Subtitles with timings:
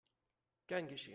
[0.67, 1.09] Gern geschehen!